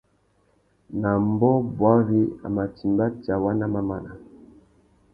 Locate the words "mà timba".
2.55-3.05